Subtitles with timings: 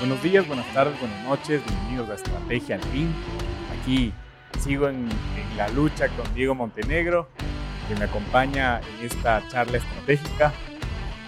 [0.00, 3.12] Buenos días, buenas tardes, buenas noches, bienvenidos a Estrategia al Fin.
[3.78, 4.14] Aquí
[4.58, 7.28] sigo en, en, la lucha con Diego Montenegro,
[7.86, 10.54] que me acompaña en esta charla estratégica.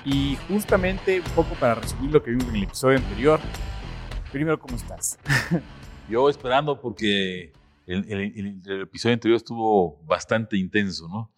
[0.07, 3.41] Y justamente un poco para resumir lo que vimos en el episodio anterior.
[4.33, 5.19] Primero, ¿cómo estás?
[6.09, 7.53] Yo esperando porque
[7.87, 11.31] el, el, el episodio anterior estuvo bastante intenso, ¿no?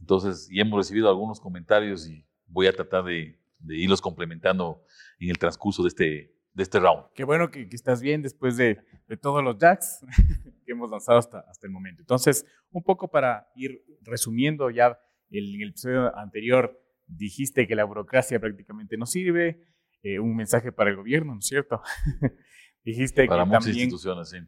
[0.00, 4.82] Entonces, y hemos recibido algunos comentarios y voy a tratar de, de irlos complementando
[5.18, 7.06] en el transcurso de este, de este round.
[7.14, 10.04] Qué bueno que, que estás bien después de, de, todos los jacks
[10.64, 12.02] que hemos lanzado hasta, hasta el momento.
[12.02, 14.98] Entonces, un poco para ir resumiendo ya,
[15.30, 19.60] el, en el episodio anterior dijiste que la burocracia prácticamente no sirve,
[20.02, 21.80] eh, un mensaje para el gobierno, ¿no es cierto?
[22.84, 24.38] dijiste para que muchas también, instituciones, sí.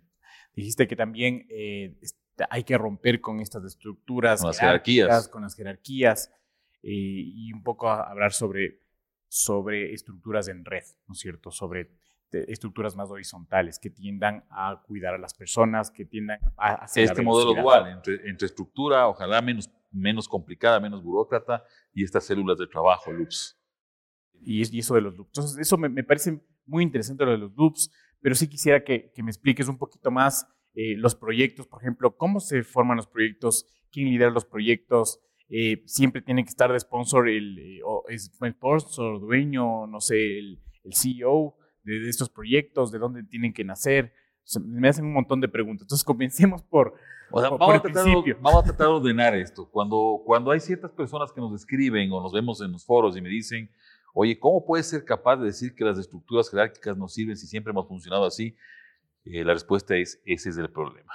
[0.54, 1.96] Dijiste que también eh,
[2.50, 6.32] hay que romper con estas estructuras, con las jerarquías, con las jerarquías
[6.82, 8.83] eh, y un poco hablar sobre
[9.34, 11.50] sobre estructuras en red, ¿no es cierto?
[11.50, 11.90] Sobre
[12.30, 17.22] estructuras más horizontales que tiendan a cuidar a las personas, que tiendan a hacer este
[17.22, 22.68] modelo dual entre, entre, estructura, ojalá menos, menos complicada, menos burócrata y estas células de
[22.68, 23.58] trabajo, loops.
[24.40, 25.30] Y, y eso de los loops.
[25.30, 27.90] Entonces, eso me, me, parece muy interesante lo de los loops,
[28.20, 32.16] pero sí quisiera que, que me expliques un poquito más eh, los proyectos, por ejemplo,
[32.16, 36.80] cómo se forman los proyectos, quién lidera los proyectos, eh, siempre tiene que estar de
[36.80, 42.30] sponsor el, eh, o es sponsor, dueño, no sé, el, el CEO de, de, estos
[42.30, 44.12] proyectos, de dónde tienen que nacer.
[44.38, 45.84] O sea, me hacen un montón de preguntas.
[45.84, 46.94] Entonces, comencemos por,
[47.30, 48.06] o sea, por, vamos, por a tratar,
[48.40, 49.68] vamos a tratar de ordenar esto.
[49.70, 53.20] Cuando, cuando hay ciertas personas que nos escriben o nos vemos en los foros y
[53.20, 53.70] me dicen,
[54.14, 57.70] oye, ¿cómo puedes ser capaz de decir que las estructuras jerárquicas no sirven si siempre
[57.70, 58.56] hemos funcionado así?
[59.24, 61.12] Eh, la respuesta es, ese es el problema.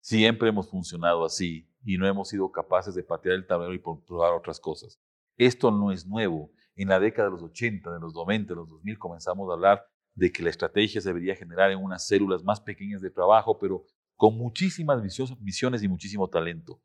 [0.00, 4.34] Siempre hemos funcionado así y no hemos sido capaces de patear el tablero y probar
[4.34, 5.00] otras cosas.
[5.36, 6.52] Esto no es nuevo.
[6.74, 9.84] En la década de los 80, de los 90, de los 2000 comenzamos a hablar
[10.14, 13.84] de que la estrategia se debería generar en unas células más pequeñas de trabajo, pero
[14.16, 15.02] con muchísimas
[15.40, 16.80] misiones y muchísimo talento.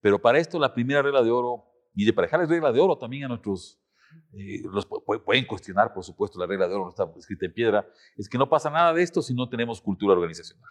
[0.00, 1.64] Pero para esto la primera regla de oro,
[1.94, 3.80] y de para dejarles regla de oro también a nuestros,
[4.32, 4.86] eh, los
[5.24, 8.36] pueden cuestionar, por supuesto, la regla de oro no está escrita en piedra, es que
[8.36, 10.70] no pasa nada de esto si no tenemos cultura organizacional.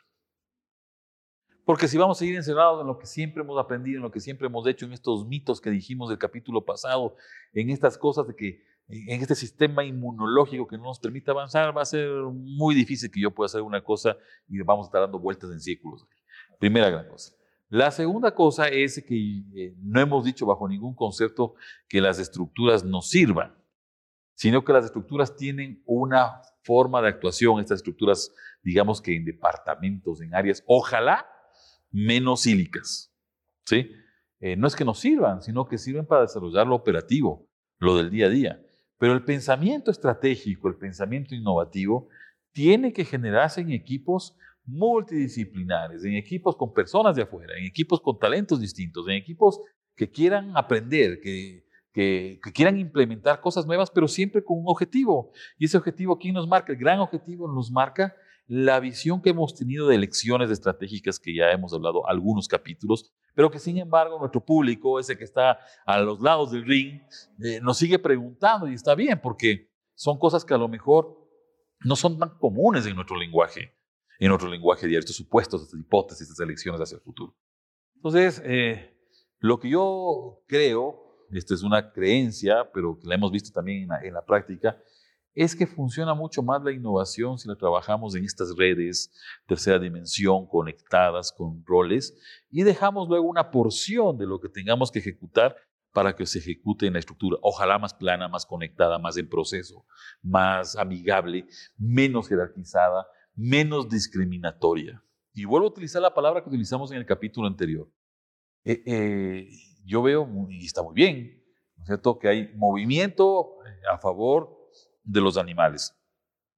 [1.65, 4.19] Porque si vamos a seguir encerrados en lo que siempre hemos aprendido, en lo que
[4.19, 7.15] siempre hemos hecho, en estos mitos que dijimos del capítulo pasado,
[7.53, 11.83] en estas cosas de que, en este sistema inmunológico que no nos permite avanzar, va
[11.83, 14.17] a ser muy difícil que yo pueda hacer una cosa
[14.49, 16.05] y vamos a estar dando vueltas en círculos.
[16.59, 17.33] Primera gran cosa.
[17.69, 21.55] La segunda cosa es que eh, no hemos dicho bajo ningún concepto
[21.87, 23.55] que las estructuras no sirvan,
[24.33, 30.19] sino que las estructuras tienen una forma de actuación, estas estructuras, digamos que en departamentos,
[30.21, 31.25] en áreas, ojalá
[31.91, 33.13] menos sílicas.
[33.65, 33.91] ¿sí?
[34.39, 37.47] Eh, no es que nos sirvan, sino que sirven para desarrollar lo operativo,
[37.79, 38.61] lo del día a día.
[38.97, 42.07] Pero el pensamiento estratégico, el pensamiento innovativo,
[42.51, 44.35] tiene que generarse en equipos
[44.65, 49.59] multidisciplinares, en equipos con personas de afuera, en equipos con talentos distintos, en equipos
[49.95, 55.31] que quieran aprender, que, que, quieran implementar cosas nuevas, pero siempre con un objetivo.
[55.57, 56.71] Y ese objetivo, ¿quién nos marca?
[56.71, 58.15] El gran objetivo nos marca
[58.51, 63.49] la visión que hemos tenido de elecciones estratégicas que ya hemos hablado algunos capítulos, pero
[63.49, 66.99] que sin embargo nuestro público, ese que está a los lados del ring,
[67.41, 71.17] eh, nos sigue preguntando y está bien porque son cosas que a lo mejor
[71.79, 73.73] no son tan comunes en nuestro lenguaje,
[74.19, 77.33] en nuestro lenguaje diario, estos supuestos, estas hipótesis, estas elecciones hacia el futuro.
[77.95, 78.97] Entonces, eh,
[79.39, 84.13] lo que yo creo, esta es una creencia, pero que la hemos visto también en
[84.13, 84.77] la práctica,
[85.33, 89.11] es que funciona mucho más la innovación si la trabajamos en estas redes,
[89.47, 92.17] tercera dimensión, conectadas con roles,
[92.49, 95.55] y dejamos luego una porción de lo que tengamos que ejecutar
[95.93, 97.37] para que se ejecute en la estructura.
[97.41, 99.85] Ojalá más plana, más conectada, más en proceso,
[100.21, 101.47] más amigable,
[101.77, 103.05] menos jerarquizada,
[103.35, 105.03] menos discriminatoria.
[105.33, 107.89] Y vuelvo a utilizar la palabra que utilizamos en el capítulo anterior.
[108.63, 109.49] Eh, eh,
[109.85, 111.43] yo veo, y está muy bien,
[111.77, 113.55] ¿no cierto?, que hay movimiento
[113.91, 114.60] a favor
[115.03, 115.95] de los animales.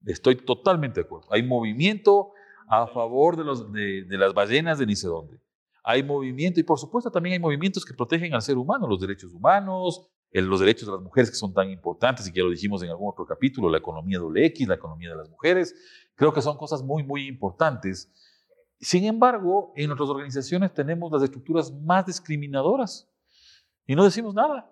[0.06, 1.28] Estoy totalmente de acuerdo.
[1.32, 2.32] Hay movimiento
[2.68, 5.40] a favor de, los, de, de las ballenas de ni sé dónde.
[5.84, 9.34] Hay movimiento y por supuesto también hay movimientos que protegen al ser humano, los derechos
[9.34, 12.50] humanos, el, los derechos de las mujeres que son tan importantes y que ya lo
[12.50, 15.76] dijimos en algún otro capítulo, la economía X, la economía de las mujeres.
[16.16, 18.12] Creo que son cosas muy, muy importantes.
[18.80, 23.10] Sin embargo, en nuestras organizaciones tenemos las estructuras más discriminadoras
[23.86, 24.70] y no decimos nada.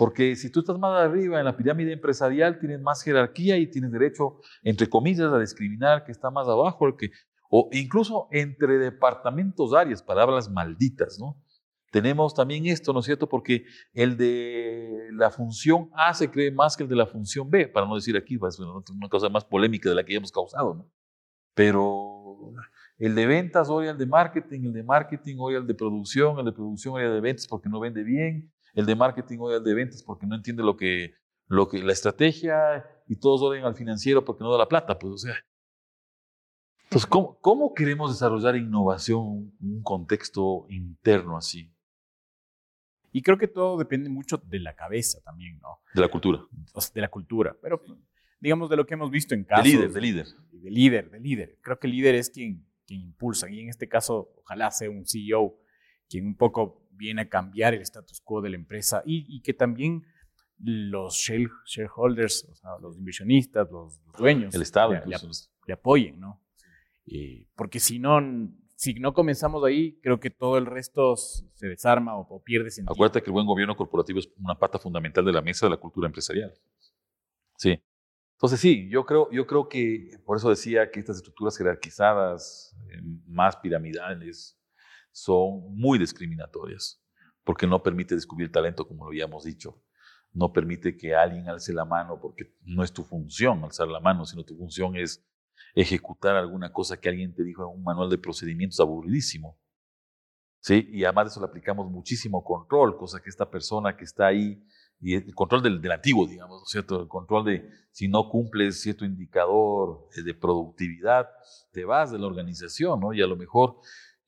[0.00, 3.92] Porque si tú estás más arriba en la pirámide empresarial, tienes más jerarquía y tienes
[3.92, 7.10] derecho, entre comillas, a discriminar que está más abajo, el que,
[7.50, 11.36] o incluso entre departamentos, áreas, palabras malditas, ¿no?
[11.90, 13.28] tenemos también esto, ¿no es cierto?
[13.28, 17.68] Porque el de la función A se cree más que el de la función B,
[17.68, 20.76] para no decir aquí, pues, una cosa más polémica de la que ya hemos causado,
[20.76, 20.90] ¿no?
[21.52, 22.54] Pero
[22.96, 26.46] el de ventas hoy al de marketing, el de marketing hoy al de producción, el
[26.46, 29.64] de producción hoy al de ventas porque no vende bien, el de marketing hoy al
[29.64, 31.14] de ventas porque no entiende lo que,
[31.46, 35.12] lo que la estrategia y todos odian al financiero porque no da la plata, pues
[35.14, 35.34] o sea.
[36.84, 41.72] Entonces, ¿cómo, cómo queremos desarrollar innovación en un contexto interno así?
[43.12, 45.80] Y creo que todo depende mucho de la cabeza también, ¿no?
[45.94, 46.44] De la cultura.
[46.94, 47.80] de la cultura, pero
[48.40, 49.64] digamos de lo que hemos visto en casos.
[49.64, 50.26] De líder, de líder.
[50.52, 51.58] De líder, de líder.
[51.60, 55.06] Creo que el líder es quien, quien impulsa y en este caso ojalá sea un
[55.06, 55.56] CEO
[56.08, 60.04] quien un poco viene a cambiar el status quo de la empresa y, que también
[60.58, 65.16] los shareholders, o sea, los inversionistas, los, dueños, el Estado, le,
[65.66, 66.42] le, apoyen, ¿no?
[67.56, 68.20] porque si no,
[68.76, 72.92] si no comenzamos ahí, creo que todo el resto se desarma o, pierde sentido.
[72.92, 75.76] Acuérdate que el buen gobierno corporativo es una pata fundamental de la mesa de la
[75.78, 76.52] cultura empresarial.
[77.56, 77.82] Sí.
[78.34, 83.02] Entonces sí, yo creo, yo creo que, por eso decía que estas estructuras jerarquizadas, eh,
[83.26, 84.59] más piramidales,
[85.12, 87.02] son muy discriminatorias,
[87.44, 89.82] porque no permite descubrir talento, como lo habíamos dicho.
[90.32, 94.24] No permite que alguien alce la mano, porque no es tu función alzar la mano,
[94.24, 95.26] sino tu función es
[95.74, 99.58] ejecutar alguna cosa que alguien te dijo en un manual de procedimientos aburridísimo.
[100.62, 100.88] ¿Sí?
[100.92, 104.62] Y además de eso le aplicamos muchísimo control, cosa que esta persona que está ahí,
[105.00, 107.00] y el control del, del antiguo, digamos, cierto?
[107.00, 111.26] El control de si no cumples cierto indicador eh, de productividad,
[111.72, 113.14] te vas de la organización, ¿no?
[113.14, 113.80] Y a lo mejor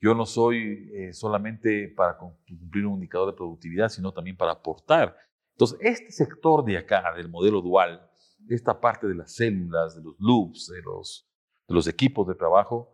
[0.03, 5.17] yo no soy eh, solamente para cumplir un indicador de productividad, sino también para aportar.
[5.53, 8.11] Entonces, este sector de acá, del modelo dual,
[8.49, 11.33] esta parte de las células, de los loops, de los
[11.69, 12.93] de los equipos de trabajo,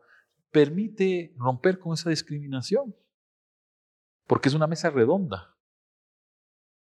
[0.51, 2.95] permite romper con esa discriminación,
[4.27, 5.57] porque es una mesa redonda.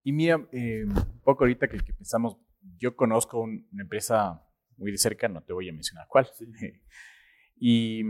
[0.03, 2.37] Y mira, eh, un poco ahorita que, que, pensamos,
[2.77, 4.45] yo conozco una empresa
[4.77, 6.29] muy de cerca, no te voy a mencionar cuál,
[7.57, 8.03] y,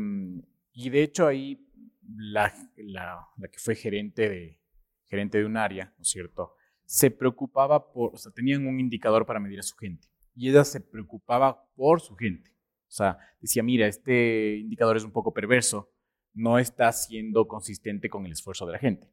[0.72, 1.68] y, de hecho ahí
[2.16, 4.60] la, la, que fue gerente de,
[5.06, 6.55] gerente de un área, ¿no es cierto?
[6.84, 10.64] Se preocupaba por, o sea, tenían un indicador para medir a su gente, y ella
[10.64, 12.50] se preocupaba por su gente.
[12.88, 15.93] O sea, decía, mira, este indicador es un poco perverso,
[16.32, 19.12] no está siendo consistente con el esfuerzo de la gente.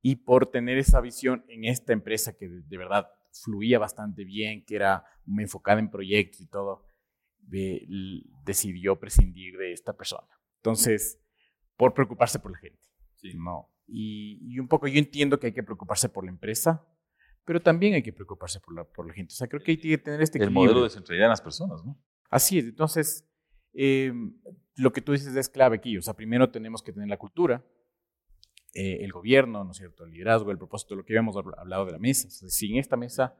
[0.00, 4.76] Y por tener esa visión en esta empresa que de, verdad fluía bastante bien, que
[4.76, 6.86] era muy enfocada en proyectos y todo,
[8.44, 10.28] decidió prescindir de esta persona.
[10.56, 11.20] Entonces,
[11.78, 12.78] por preocuparse por la gente.
[13.34, 13.70] No.
[13.86, 16.86] Y, y, un poco yo entiendo que hay que preocuparse por la empresa,
[17.46, 19.32] pero también hay que preocuparse por la, por la gente.
[19.32, 21.82] O sea, creo que hay que tener este El modelo de centralidad en las personas,
[21.82, 21.98] ¿no?
[22.28, 23.26] Así es, entonces,
[23.72, 24.34] em,
[24.76, 27.64] lo que tú dices es clave aquí, o sea, primero tenemos que tener la cultura,
[28.74, 31.92] eh, el gobierno, ¿no es cierto?, el liderazgo, el propósito, lo que habíamos hablado de
[31.92, 32.28] la mesa.
[32.28, 33.34] sin esta mesa,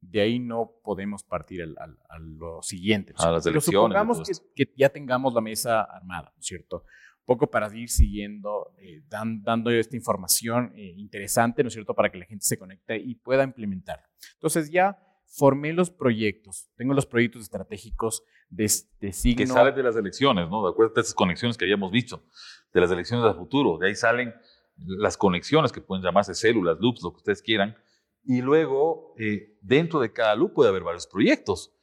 [0.00, 3.14] de ahí no podemos partir a lo siguiente.
[3.16, 3.64] A las elecciones.
[3.64, 4.22] supongamos
[4.54, 6.84] que, ya tengamos la mesa armada, ¿no es cierto?
[7.24, 12.18] Poco para ir siguiendo, eh, dando esta información eh, interesante, ¿no es cierto?, para que
[12.18, 14.04] la gente se conecte y pueda implementar.
[14.34, 19.38] Entonces ya formé los proyectos, tengo los proyectos estratégicos de, de signo.
[19.38, 20.64] Que salen de las elecciones, ¿no?
[20.64, 22.24] De acuerdo a esas conexiones que habíamos visto,
[22.72, 24.32] de las elecciones al futuro, de ahí salen
[24.76, 27.76] las conexiones que pueden llamarse células, loops, lo que ustedes quieran,
[28.22, 31.74] y luego eh, dentro de cada loop puede haber varios proyectos.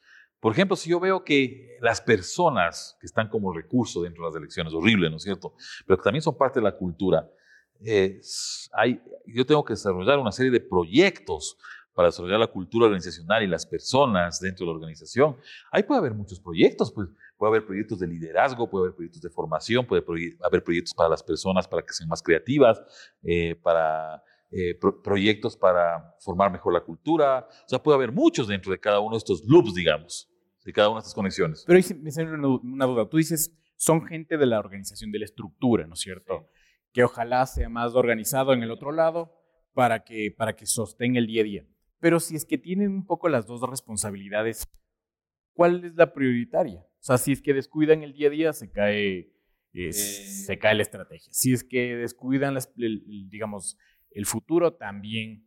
[0.42, 4.36] Por ejemplo, si yo veo que las personas que están como recurso dentro de las
[4.36, 5.54] elecciones, horrible, ¿no es cierto?
[5.86, 7.30] Pero que también son parte de la cultura,
[7.86, 8.20] eh,
[8.74, 11.58] hay, yo tengo que desarrollar una serie de proyectos
[11.94, 15.38] para desarrollar la cultura organizacional y las personas dentro de la organización.
[15.72, 17.08] Ahí puede haber muchos proyectos, pues
[17.38, 20.04] puede haber proyectos de liderazgo, puede haber proyectos de formación, puede
[20.42, 22.82] haber proyectos para las personas para que sean más creativas,
[23.24, 27.48] eh, para eh, proyectos para formar mejor la cultura.
[27.50, 30.31] O sea, puede haber muchos dentro de cada uno de estos loops, digamos,
[30.72, 31.64] de cada una de estas conexiones.
[31.68, 33.10] Pero ahí me sale una duda.
[33.10, 36.48] Tú dices, son gente de la organización, de la estructura, ¿no es cierto?
[36.94, 39.34] Que ojalá sea más organizado en el otro lado
[39.74, 41.68] para que, para que sostenga el día a día.
[42.00, 44.68] Pero si es que tienen un poco las dos responsabilidades,
[45.54, 46.80] ¿cuál es la prioritaria?
[46.80, 49.34] O sea, si es que descuidan el día a día, se cae,
[49.74, 51.32] eh, se cae la estrategia.
[51.32, 53.78] Si es que descuidan, el, digamos,
[54.12, 55.46] el futuro, también.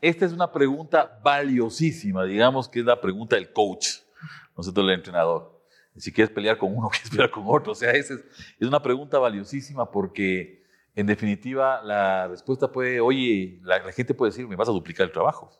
[0.00, 4.01] Esta es una pregunta valiosísima, digamos que es la pregunta del coach,
[4.56, 5.60] no sé, del entrenador.
[5.96, 7.72] Si quieres pelear con uno, quieres pelear con otro.
[7.72, 8.22] O sea, es, es
[8.60, 10.64] una pregunta valiosísima porque,
[10.94, 15.12] en definitiva, la respuesta puede, oye, la gente puede decir, me vas a duplicar el
[15.12, 15.50] trabajo.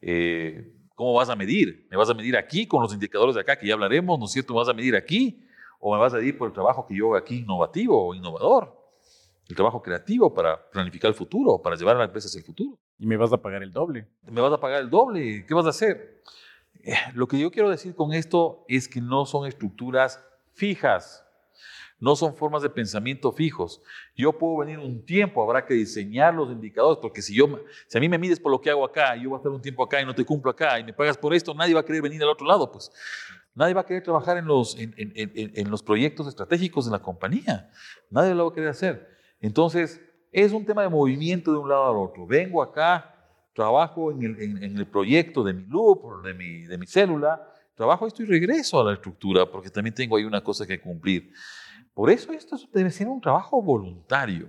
[0.00, 1.86] Eh, ¿Cómo vas a medir?
[1.90, 4.32] ¿Me vas a medir aquí con los indicadores de acá que ya hablaremos, ¿no es
[4.32, 4.52] cierto?
[4.52, 5.46] ¿Me vas a medir aquí?
[5.78, 8.78] ¿O me vas a medir por el trabajo que yo hago aquí innovativo o innovador?
[9.48, 12.78] el trabajo creativo para planificar el futuro, para llevar a la empresa hacia el futuro.
[12.98, 14.06] Y me vas a pagar el doble.
[14.30, 15.46] Me vas a pagar el doble.
[15.46, 16.22] ¿Qué vas a hacer?
[16.84, 21.24] Eh, lo que yo quiero decir con esto es que no son estructuras fijas.
[22.00, 23.82] No son formas de pensamiento fijos.
[24.16, 28.00] Yo puedo venir un tiempo, habrá que diseñar los indicadores, porque si, yo, si a
[28.00, 30.00] mí me mides por lo que hago acá, yo voy a estar un tiempo acá
[30.00, 32.22] y no te cumplo acá, y me pagas por esto, nadie va a querer venir
[32.22, 32.92] al otro lado, pues.
[33.52, 37.68] Nadie va a querer trabajar en los, en, en, los proyectos estratégicos de la compañía.
[38.08, 39.08] Nadie lo va a querer hacer.
[39.40, 42.24] Entonces, es un tema de movimiento de un lado al otro.
[42.24, 43.17] Vengo acá,
[43.58, 48.22] trabajo en el, el proyecto de mi loop, de mi, de mi célula, trabajo esto
[48.22, 51.32] y regreso a la estructura, porque también tengo ahí una cosa que cumplir.
[51.92, 54.48] Por eso esto debe ser un trabajo voluntario.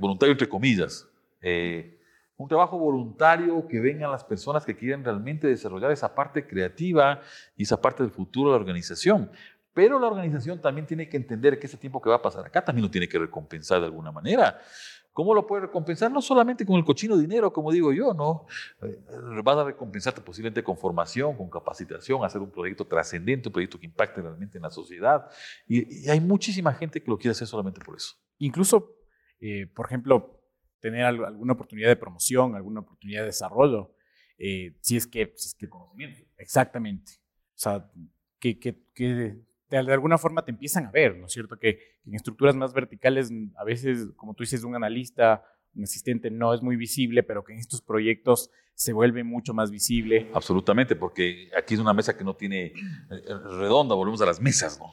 [0.00, 1.06] voluntario entre comillas.
[1.40, 2.00] Eh,
[2.36, 7.20] un trabajo voluntario que vengan las personas que quieren realmente desarrollar esa parte creativa
[7.56, 9.30] y esa parte del futuro de la organización.
[9.72, 12.64] Pero la organización también tiene que entender que ese tiempo que va a pasar acá
[12.64, 14.60] también lo tiene que recompensar de alguna manera.
[15.18, 16.12] ¿Cómo lo puede recompensar?
[16.12, 18.46] No solamente con el cochino dinero, como digo yo, ¿no?
[18.80, 19.02] Eh,
[19.42, 23.86] vas a recompensarte posiblemente con formación, con capacitación, hacer un proyecto trascendente, un proyecto que
[23.86, 25.28] impacte realmente en la sociedad.
[25.66, 28.14] Y, hay muchísima gente que lo quiere hacer solamente por eso.
[28.38, 28.94] Incluso,
[29.40, 30.40] eh, por ejemplo,
[30.78, 33.96] tener alguna oportunidad de promoción, alguna oportunidad de desarrollo,
[34.38, 35.32] eh, si es que...
[35.34, 36.22] Si es que conocimiento.
[36.36, 37.14] Exactamente.
[37.56, 37.90] O sea,
[38.38, 39.36] que, que, que
[39.70, 41.58] de, alguna forma te empiezan a ver, ¿no es cierto?
[41.58, 45.44] Que, en estructuras más verticales, a veces, como tú dices, un analista,
[45.74, 49.70] un asistente no es muy visible, pero que en estos proyectos se vuelve mucho más
[49.70, 50.30] visible.
[50.32, 52.74] Absolutamente, porque aquí es una mesa que no tiene eh,
[53.58, 54.92] redonda, volvemos a las mesas, ¿no?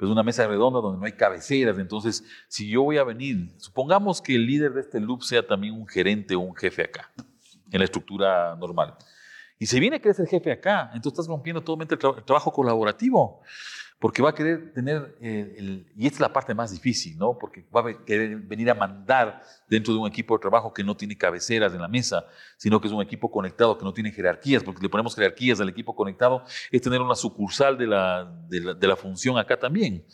[0.00, 4.20] Es una mesa redonda donde no hay cabeceras, entonces si yo voy a venir, supongamos
[4.20, 7.12] que el líder de este loop sea también un gerente o un jefe acá,
[7.70, 8.96] en la estructura normal.
[9.56, 13.42] Y se viene que eres el jefe acá, entonces estás rompiendo totalmente el trabajo colaborativo
[14.02, 17.38] porque va a querer tener, eh, el, y esta es la parte más difícil, ¿no?
[17.38, 20.96] Porque va a querer venir a mandar dentro de un equipo de trabajo que no
[20.96, 24.64] tiene cabeceras en la mesa, sino que es un equipo conectado que no tiene jerarquías,
[24.64, 26.42] porque le ponemos jerarquías al equipo conectado,
[26.72, 30.04] es tener una sucursal de la, de la, función acá también.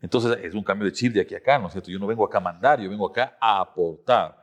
[0.00, 1.92] Entonces es un cambio de chip de aquí a acá, ¿no es cierto?
[1.92, 4.36] Yo no vengo acá a mandar, yo vengo acá a aportar,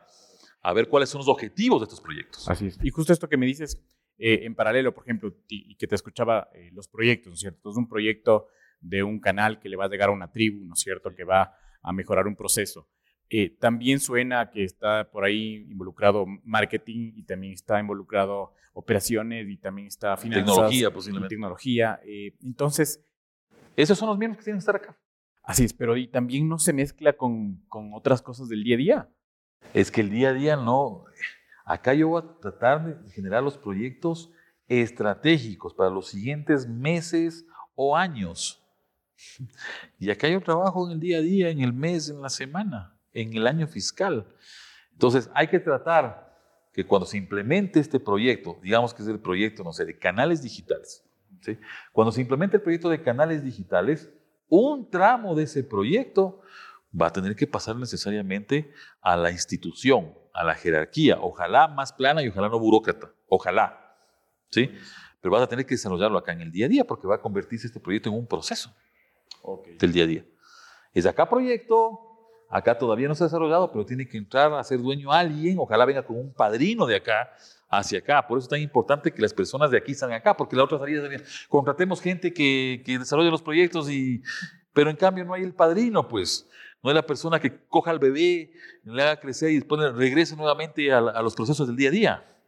[0.62, 2.48] a ver cuáles son los objetivos de estos proyectos.
[2.48, 2.80] Así es.
[2.82, 3.78] Y justo esto que me dices,
[4.18, 7.72] eh, en paralelo, por ejemplo, y que te escuchaba eh, los proyectos, ¿no es cierto?
[7.72, 8.48] Es un proyecto
[8.82, 11.24] de un canal que le va a llegar a una tribu, ¿no es cierto?, que
[11.24, 12.88] va a mejorar un proceso.
[13.30, 19.58] Eh, también suena que está por ahí involucrado marketing y también está involucrado operaciones y
[19.58, 20.46] también está finanzas.
[20.46, 21.36] Tecnología, posiblemente.
[21.36, 22.00] Tecnología.
[22.06, 23.06] Eh, entonces...
[23.76, 24.98] Esos son los miembros que tienen que estar acá.
[25.44, 28.78] Así es, pero y también no se mezcla con, con otras cosas del día a
[28.78, 29.10] día.
[29.74, 31.06] Es que el día a día no...
[31.66, 34.32] Acá yo voy a tratar de generar los proyectos
[34.68, 37.46] estratégicos para los siguientes meses
[37.76, 38.59] o años.
[40.00, 42.98] Y acá un trabajo en el día a día, en el mes, en la semana,
[43.14, 44.28] en el año fiscal.
[44.94, 46.30] Entonces hay que tratar
[46.74, 50.42] que cuando se implemente este proyecto, digamos que es el proyecto, no sé, de canales
[50.42, 51.04] digitales,
[51.42, 51.58] ¿sí?
[51.92, 54.10] cuando se implemente el proyecto de canales digitales,
[54.48, 56.42] un tramo de ese proyecto
[57.00, 58.72] va a tener que pasar necesariamente
[59.02, 63.96] a la institución, a la jerarquía, ojalá más plana y ojalá no burócrata, ojalá,
[64.50, 64.72] ¿sí?
[65.22, 67.22] Pero vas a tener que desarrollarlo acá en el día a día porque va a
[67.22, 68.74] convertirse este proyecto en un proceso
[69.80, 70.26] del día a día.
[70.94, 72.00] Es acá proyecto,
[72.50, 75.86] acá todavía no se ha desarrollado, pero tiene que entrar a ser dueño alguien, ojalá
[75.86, 77.30] venga con un padrino de acá
[77.70, 78.28] hacia acá.
[78.28, 80.80] Por eso es tan importante que las personas de aquí salgan acá, porque la otra
[80.80, 84.22] salida sería, contratemos gente que, que desarrolle los proyectos, y,
[84.74, 86.48] pero en cambio no hay el padrino, pues.
[86.82, 88.54] No hay la persona que coja al bebé,
[88.86, 92.39] le haga crecer y después regrese nuevamente a los procesos del día a día.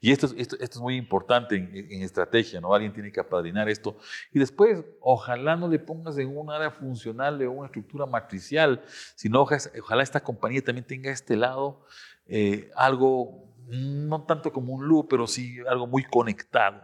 [0.00, 2.72] Y esto, esto, esto es muy importante en, estrategia, ¿no?
[2.72, 3.96] Alguien tiene que apadrinar esto.
[4.32, 8.82] Y después, ojalá no le pongas en un área funcional de una estructura matricial,
[9.16, 11.84] sino ojalá esta compañía también tenga este lado,
[12.26, 16.80] eh, algo no tanto como un loop, pero sí algo muy conectado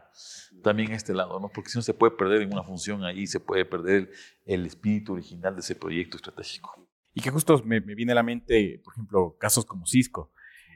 [0.62, 1.48] también a este lado, ¿no?
[1.48, 4.10] Porque si no se puede perder en una función ahí, se puede perder
[4.44, 6.86] el, espíritu original de ese proyecto estratégico.
[7.14, 10.32] Y que justo me, me viene a la mente, por ejemplo, casos como Cisco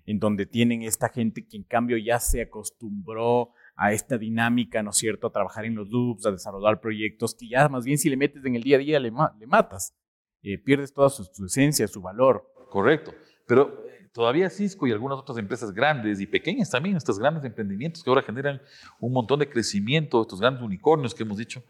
[0.08, 4.88] en donde tienen esta gente que en cambio ya se acostumbró a esta dinámica, ¿no
[4.88, 8.08] es cierto?, a trabajar en los loops, a desarrollar proyectos, que ya más bien si
[8.08, 9.94] le metes en el día a día le, matas,
[10.42, 12.50] eh, pierdes toda su, esencia, su valor.
[12.70, 13.12] Correcto,
[13.46, 18.02] pero eh, todavía Cisco y algunas otras empresas grandes y pequeñas también, estos grandes emprendimientos
[18.02, 18.62] que ahora generan
[19.00, 21.62] un montón de crecimiento, estos grandes unicornios que hemos dicho,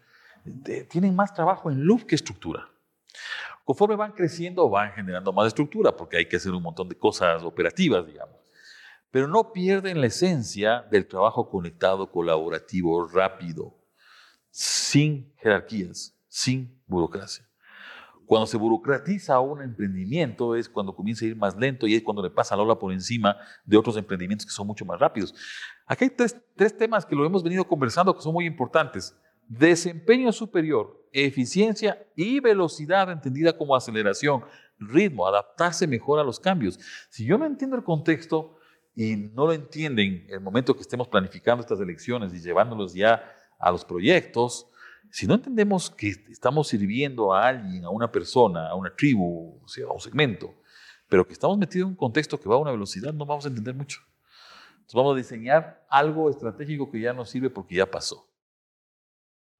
[0.65, 2.69] eh, tienen más trabajo en loop que estructura.
[3.69, 7.43] Conforme van creciendo, van generando más estructura, porque hay que hacer un montón de cosas
[7.43, 8.35] operativas, digamos.
[9.11, 13.75] Pero no pierden la esencia del trabajo conectado, colaborativo, rápido,
[14.49, 17.47] sin jerarquías, sin burocracia.
[18.25, 22.23] Cuando se burocratiza un emprendimiento es cuando comienza a ir más lento y es cuando
[22.23, 25.35] le pasa la ola por encima de otros emprendimientos que son mucho más rápidos.
[25.85, 29.15] Aquí hay tres, temas que lo hemos venido conversando que son muy importantes.
[29.47, 34.43] Desempeño superior, eficiencia y velocidad entendida como aceleración,
[34.79, 36.79] ritmo, adaptarse mejor a los cambios.
[37.09, 38.57] Si yo no entiendo el contexto
[38.95, 43.23] y no lo entienden en el momento que estemos planificando estas elecciones y llevándolos ya
[43.57, 44.67] a los proyectos,
[45.11, 49.93] si no entendemos que estamos sirviendo a alguien, a una persona, a una tribu, a
[49.93, 50.53] un segmento,
[51.07, 53.49] pero que estamos metidos en un contexto que va a una velocidad, no vamos a
[53.49, 54.01] entender mucho.
[54.71, 58.27] Entonces vamos a diseñar algo estratégico que ya nos sirve porque ya pasó.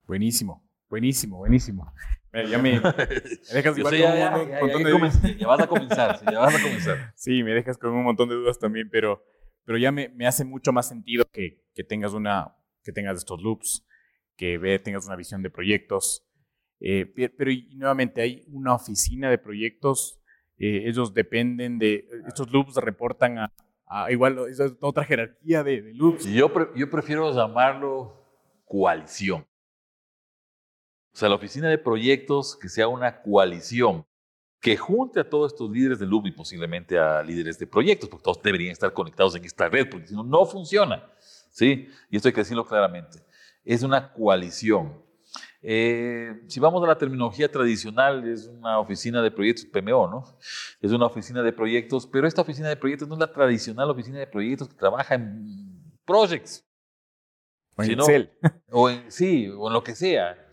[0.05, 1.93] Buenísimo, buenísimo, buenísimo.
[2.33, 2.71] ya me,
[3.53, 5.37] dejas igual con un montón, de dudas.
[5.37, 7.13] Ya vas a comenzar, ya vas a comenzar.
[7.15, 9.23] Sí, me dejas con un montón de dudas también, pero,
[9.65, 13.41] pero ya me, me hace mucho más sentido que, que tengas una, que tengas estos
[13.41, 13.85] loops,
[14.35, 16.25] que ve, tengas una visión de proyectos.
[16.79, 20.21] Eh, pero y, nuevamente hay una oficina de proyectos,
[20.57, 26.25] eh, ellos dependen de, estos loops reportan a, igual, es otra jerarquía de, de loops.
[26.25, 28.15] Yo, yo prefiero llamarlo
[28.65, 29.45] coalición.
[31.19, 34.05] O sea, la oficina de proyectos que sea una coalición
[34.61, 38.23] que junte a todos estos líderes de loop y posiblemente a líderes de proyectos, porque
[38.23, 41.05] todos deberían estar conectados en esta red, porque si no, no funciona.
[41.51, 41.89] ¿sí?
[42.09, 43.19] Y esto hay que decirlo claramente
[43.65, 45.03] es una coalición.
[45.61, 50.39] Eh, si vamos a la terminología tradicional, es una oficina de proyectos, PMO, ¿no?
[50.79, 54.19] Es una oficina de proyectos, pero esta oficina de proyectos no es la tradicional oficina
[54.19, 56.65] de proyectos que trabaja en projects.
[57.75, 58.31] O en Excel.
[58.71, 60.49] O en, sí, o en lo que sea.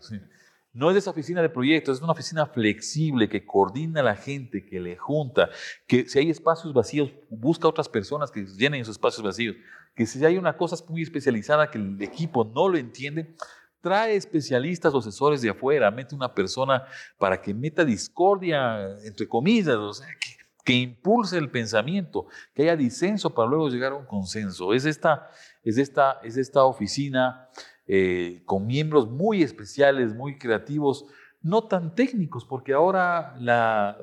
[0.77, 4.63] No es esa oficina de proyectos, es una oficina flexible que coordina a la gente,
[4.63, 5.49] que le junta,
[5.87, 9.55] que si hay espacios vacíos, busca otras personas que llenen esos espacios vacíos
[9.97, 13.35] que si hay una cosa muy especializada que el equipo no lo entiende,
[13.81, 16.83] trae especialistas o asesores de afuera, mete una persona
[17.17, 22.75] para que meta discordia, entre comillas, o sea, que, que impulse el pensamiento, que haya
[22.75, 24.71] disenso para luego llegar a un consenso.
[24.71, 25.31] Es esta,
[25.63, 27.49] es esta, es esta oficina
[27.87, 31.05] eh, con miembros muy especiales, muy creativos,
[31.47, 33.97] no tan técnicos, porque ahora la,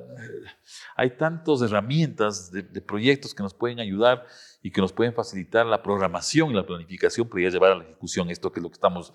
[0.96, 4.24] hay tantas herramientas de, proyectos que nos pueden ayudar
[4.62, 8.30] y que nos pueden facilitar la programación y la planificación para llevar a la ejecución
[8.30, 9.12] esto que es lo que estamos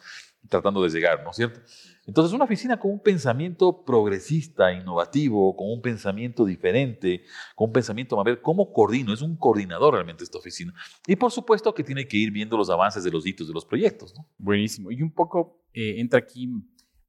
[0.48, 1.60] tratando de llegar, ¿no es cierto?
[2.06, 7.24] Entonces, una oficina con un pensamiento progresista, innovativo, con un pensamiento diferente,
[7.56, 9.14] con un pensamiento, a ver, ¿cómo coordino?
[9.14, 10.74] Es un coordinador realmente esta oficina.
[11.06, 13.66] Y por supuesto que tiene que ir viendo los avances de los hitos de los
[13.66, 14.14] proyectos.
[14.38, 14.92] Buenísimo.
[14.92, 16.50] Y un poco eh, entra aquí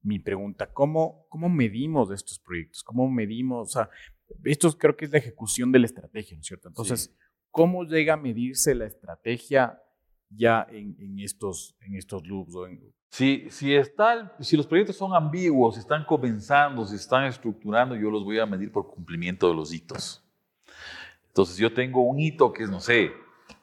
[0.03, 2.83] mi pregunta, ¿cómo, ¿cómo medimos estos proyectos?
[2.83, 3.69] ¿Cómo medimos?
[3.69, 3.91] O sea,
[4.45, 6.69] esto creo que es la ejecución de la estrategia, ¿no es cierto?
[6.69, 7.15] Entonces,
[7.51, 9.83] ¿Cómo llega a medirse la estrategia
[10.29, 12.55] ya en, estos, en estos loops?
[12.55, 12.95] O en...
[13.11, 18.09] Si, si, está, si los proyectos son ambiguos, si están comenzando, si están estructurando, yo
[18.11, 20.23] los voy a medir por cumplimiento de los hitos.
[21.27, 23.07] Entonces yo tengo un hito que es, no sé,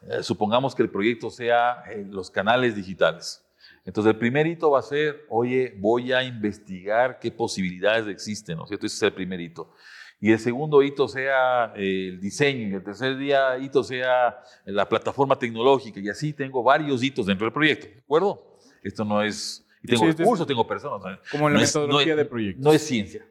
[0.01, 3.45] eh, supongamos que el proyecto sea eh, los canales digitales.
[3.87, 8.65] Entonces el primer hito va a ser, oye, voy a investigar qué posibilidades existen, ¿no
[8.65, 8.85] es cierto?
[8.85, 9.73] Ese es el primer hito
[10.19, 14.89] y el segundo hito sea eh, el diseño, y el tercer día hito sea la
[14.89, 18.57] plataforma tecnológica, y así tengo varios hitos dentro del proyecto, ¿de acuerdo?
[18.81, 19.63] Esto no es...
[19.83, 21.19] Y tengo recursos, tengo personas.
[21.31, 22.63] Como en la metodología de proyectos.
[22.63, 23.23] No es ciencia.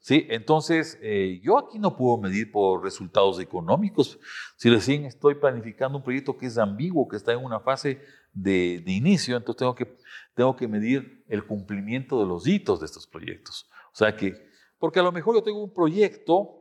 [0.00, 0.26] ¿sí?
[0.30, 4.18] Entonces, eh, yo aquí no puedo medir por resultados económicos.
[4.56, 8.00] Si recién estoy planificando un proyecto que es ambiguo, que está en una fase
[8.32, 9.96] de, inicio, entonces tengo que,
[10.34, 13.68] tengo que medir el cumplimiento de los hitos de estos proyectos.
[13.92, 16.60] O sea que porque a lo mejor yo tengo un proyecto,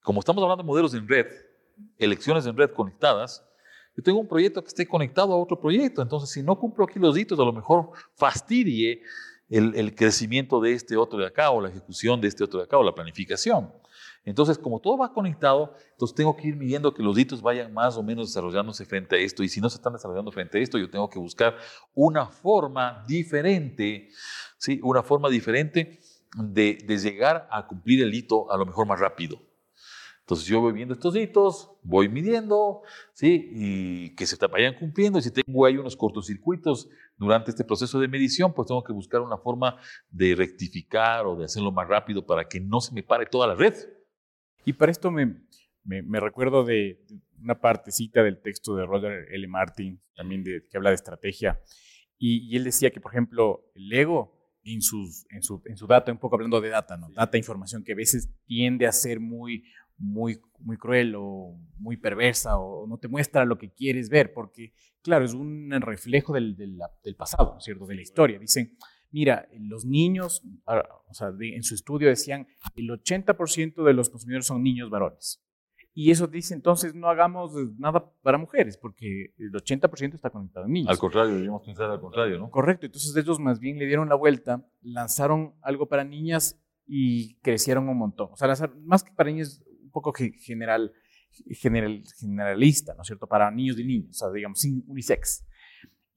[0.00, 1.26] como estamos hablando de modelos en red,
[1.98, 3.46] elecciones en red conectadas,
[3.94, 6.00] yo tengo un proyecto que esté conectado a otro proyecto.
[6.00, 9.02] Entonces, si no cumplo aquí los hitos, a lo mejor fastidie
[9.50, 12.78] el, crecimiento de este otro de acá, o la ejecución de este otro de acá,
[12.78, 13.70] o la planificación.
[14.26, 17.96] Entonces, como todo va conectado, entonces tengo que ir midiendo que los hitos vayan más
[17.96, 19.44] o menos desarrollándose frente a esto.
[19.44, 21.56] Y si no se están desarrollando frente a esto, yo tengo que buscar
[21.94, 24.08] una forma diferente,
[24.58, 24.80] ¿sí?
[24.82, 26.00] Una forma diferente
[26.36, 29.40] de, llegar a cumplir el hito a lo mejor más rápido.
[30.22, 33.48] Entonces yo voy viendo estos hitos, voy midiendo, ¿sí?
[33.52, 35.20] Y que se vayan cumpliendo.
[35.20, 39.20] Y si tengo ahí unos cortocircuitos durante este proceso de medición, pues tengo que buscar
[39.20, 39.76] una forma
[40.10, 43.54] de rectificar o de hacerlo más rápido para que no se me pare toda la
[43.54, 43.95] red.
[44.66, 45.42] Y para esto me,
[45.84, 47.00] me, recuerdo de
[47.40, 49.46] una partecita del texto de Roger L.
[49.46, 51.60] Martin, también de, que habla de estrategia.
[52.18, 55.86] Y, y él decía que, por ejemplo, el ego en, sus, en, su, en su
[55.86, 57.08] data, un poco hablando de data, ¿no?
[57.10, 59.62] Data, información que a veces tiende a ser muy,
[59.96, 64.72] muy, muy cruel o muy perversa o no te muestra lo que quieres ver, porque,
[65.00, 67.86] claro, es un reflejo del, del, pasado, ¿no es cierto?
[67.86, 68.40] De la historia.
[68.40, 68.76] Dicen,
[69.10, 74.46] mira, los niños, ah, o sea, en su estudio decían, el 80% de los consumidores
[74.46, 75.42] son niños varones.
[75.98, 80.68] Y eso dice, entonces no hagamos nada para mujeres, porque el 80% está conectado a
[80.68, 80.90] niños.
[80.90, 82.50] Al contrario, deberíamos pensar al contrario, ¿no?
[82.50, 87.88] Correcto, entonces ellos más bien le dieron la vuelta, lanzaron algo para niñas y crecieron
[87.88, 88.28] un montón.
[88.30, 90.92] O sea, más que para niños, un poco general,
[91.52, 93.26] general, generalista, ¿no es cierto?
[93.26, 95.46] Para niños y niños, o sea, digamos, sin unisex.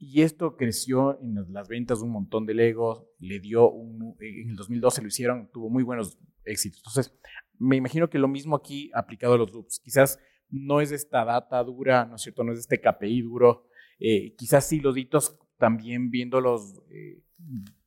[0.01, 4.55] Y esto creció en las ventas un montón de Legos, le dio un, en el
[4.55, 6.79] 2012 lo hicieron, tuvo muy buenos éxitos.
[6.79, 7.19] Entonces,
[7.57, 9.81] me imagino que lo mismo aquí aplicado a los loops.
[9.81, 10.17] Quizás
[10.49, 12.45] no es esta data dura, ¿no es cierto?
[12.45, 13.67] No es este KPI duro.
[13.99, 17.21] Eh, quizás sí los hitos también viéndolos, eh,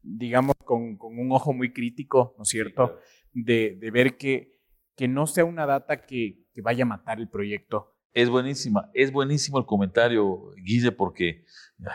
[0.03, 2.99] digamos, con, un ojo muy crítico, ¿no es cierto?
[3.33, 4.61] De, ver que,
[4.95, 7.92] que no sea una data que, que vaya a matar el proyecto.
[8.13, 11.45] Es buenísima, es buenísimo el comentario, Guille, porque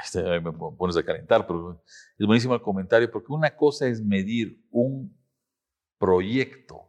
[0.03, 1.83] este, me pones a calentar, pero
[2.17, 5.15] es buenísimo el comentario porque una cosa es medir un
[5.99, 6.87] proyecto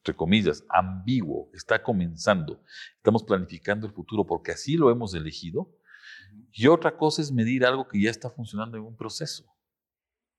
[0.00, 2.62] entre comillas, ambiguo, está comenzando,
[2.96, 5.70] estamos planificando el futuro porque así lo hemos elegido.
[6.52, 9.44] Y otra cosa es medir algo que ya está funcionando en un proceso.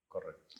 [0.07, 0.55] Correcto.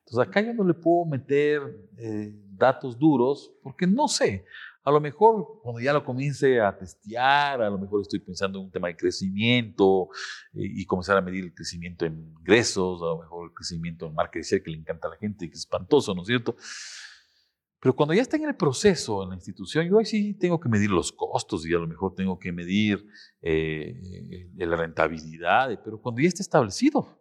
[0.00, 1.62] Entonces acá yo no le puedo meter
[1.96, 4.44] eh, datos duros porque no sé.
[4.84, 8.64] A lo mejor cuando ya lo comience a testear, a lo mejor estoy pensando en
[8.64, 10.08] un tema de crecimiento
[10.54, 14.14] eh, y comenzar a medir el crecimiento en ingresos, a lo mejor el crecimiento en
[14.14, 16.56] marketing que le encanta a la gente, que es espantoso, ¿no es cierto?
[17.80, 20.68] Pero cuando ya está en el proceso, en la institución, yo ahí sí tengo que
[20.68, 23.04] medir los costos y a lo mejor tengo que medir
[23.40, 24.00] eh,
[24.56, 27.20] la rentabilidad, pero cuando ya está establecido,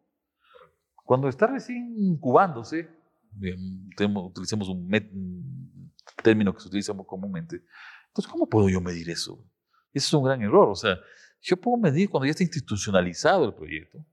[1.04, 2.89] cuando está recién incubándose,
[4.00, 4.88] utilicemos un,
[6.21, 7.62] término que se utiliza muy comúnmente,
[8.12, 9.41] entonces, ¿cómo puedo yo medir eso?
[9.93, 10.69] Ese es un gran error.
[10.69, 10.99] O sea,
[11.41, 14.05] yo puedo medir cuando ya está institucionalizado el proyecto,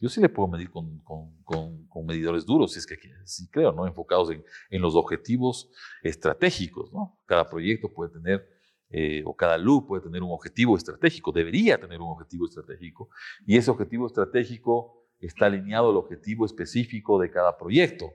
[0.00, 3.72] yo sí le puedo medir con, con, con, medidores duros, si es que sí creo,
[3.72, 3.86] ¿no?
[3.86, 5.70] enfocados en, en los objetivos
[6.02, 6.92] estratégicos.
[6.92, 7.20] ¿no?
[7.26, 8.48] Cada proyecto puede tener,
[8.88, 13.10] eh, o cada loop puede tener un objetivo estratégico, debería tener un objetivo estratégico,
[13.46, 18.06] y ese objetivo estratégico está alineado al objetivo específico de cada proyecto.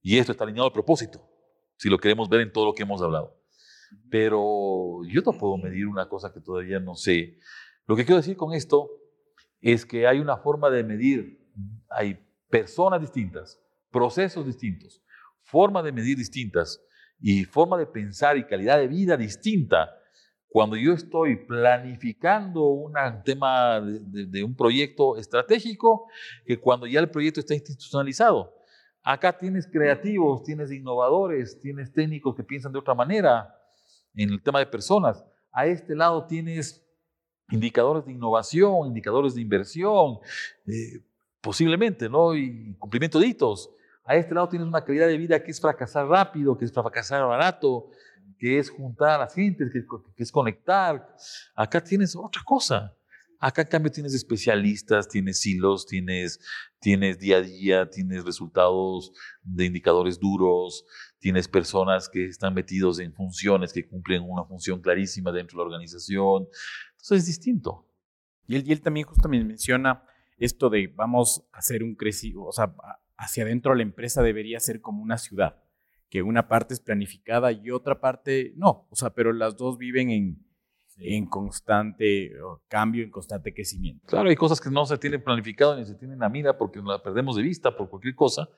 [0.00, 1.28] Y esto está alineado al propósito,
[1.78, 3.34] si lo queremos ver en todo lo que hemos hablado.
[4.10, 7.38] Pero yo no puedo medir una cosa que todavía no sé.
[7.86, 8.90] Lo que quiero decir con esto
[9.60, 11.40] es que hay una forma de medir,
[11.88, 12.18] hay
[12.50, 13.60] personas distintas,
[13.90, 15.02] procesos distintos,
[15.42, 16.84] formas de medir distintas
[17.20, 19.90] y forma de pensar y calidad de vida distinta.
[20.48, 26.08] Cuando yo estoy planificando un tema de, un proyecto estratégico,
[26.46, 28.57] que cuando ya el proyecto está institucionalizado.
[29.02, 33.54] Acá tienes creativos, tienes innovadores, tienes técnicos que piensan de otra manera
[34.14, 35.24] en el tema de personas.
[35.52, 36.84] A este lado tienes
[37.50, 40.18] indicadores de innovación, indicadores de inversión,
[40.66, 41.00] eh,
[41.40, 42.34] posiblemente, ¿no?
[42.34, 43.70] Y cumplimiento de hitos.
[44.04, 47.26] A este lado tienes una calidad de vida que es fracasar rápido, que es fracasar
[47.26, 47.90] barato,
[48.38, 49.84] que es juntar a las gentes, que,
[50.14, 51.16] que es conectar.
[51.54, 52.94] Acá tienes otra cosa.
[53.40, 56.40] Acá en cambio tienes especialistas, tienes hilos, tienes,
[56.80, 60.84] tienes día a día, tienes resultados de indicadores duros,
[61.18, 65.66] tienes personas que están metidos en funciones que cumplen una función clarísima dentro de la
[65.66, 66.48] organización,
[66.92, 67.86] entonces es distinto.
[68.48, 70.02] Y él, y él también justamente menciona
[70.38, 72.74] esto de vamos a hacer un crecimiento, o sea,
[73.16, 75.62] hacia adentro la empresa debería ser como una ciudad,
[76.08, 80.10] que una parte es planificada y otra parte no, o sea, pero las dos viven
[80.10, 80.47] en,
[80.98, 82.32] en constante
[82.68, 84.04] cambio, en constante crecimiento.
[84.06, 86.88] Claro, hay cosas que no se tienen planificado ni se tienen a mira porque nos
[86.88, 88.48] las perdemos de vista por cualquier cosa,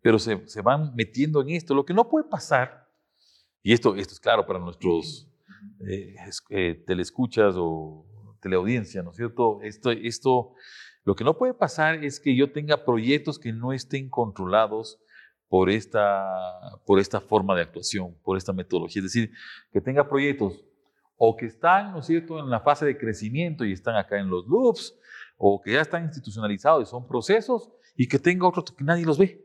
[0.00, 1.74] pero se, se van metiendo en esto.
[1.74, 2.88] Lo que no puede pasar,
[3.62, 5.28] y esto, esto es claro para nuestros
[5.80, 6.14] eh,
[6.50, 8.06] eh, telescuchas o
[8.40, 9.60] teleaudiencia, ¿no es cierto?
[9.62, 10.54] Esto, esto,
[11.04, 14.98] lo que no puede pasar es que yo tenga proyectos que no estén controlados
[15.48, 16.24] por esta,
[16.84, 19.00] por esta forma de actuación, por esta metodología.
[19.00, 19.30] Es decir,
[19.72, 20.64] que tenga proyectos
[21.16, 24.28] o que están, ¿no es cierto?, en la fase de crecimiento y están acá en
[24.28, 24.94] los loops,
[25.36, 29.18] o que ya están institucionalizados y son procesos, y que tenga otros que nadie los
[29.18, 29.42] ve,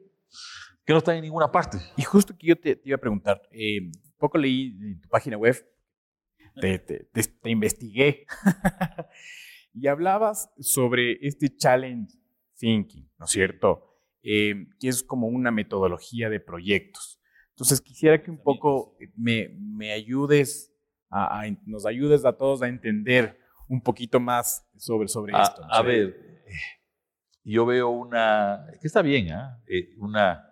[0.85, 1.77] que no están en ninguna parte.
[1.97, 5.55] Y justo que yo te, iba a preguntar, eh, poco leí en tu página web
[6.59, 7.07] te,
[7.45, 8.25] investigué
[9.73, 12.13] y hablabas sobre este challenge
[12.57, 13.97] thinking, ¿no es cierto?
[14.23, 17.19] Eh, que es como una metodología de proyectos.
[17.49, 20.70] Entonces quisiera que un poco me, me ayudes,
[21.11, 25.61] a, nos ayudes a todos a entender un poquito más sobre, sobre esto.
[25.69, 26.43] A ver,
[27.43, 29.61] yo veo una, que está bien, ¿ah?
[29.67, 30.45] eh, una,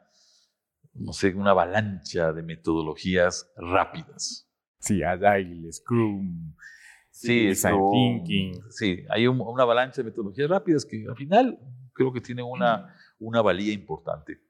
[0.94, 4.48] no sé, una avalancha de metodologías rápidas.
[4.80, 6.56] Sí, Agile, Scrum,
[7.10, 8.62] sí, Design Thinking.
[8.70, 11.60] Sí, hay una avalancha de metodologías rápidas que al final
[11.94, 14.42] creo que tienen una, una valía importante.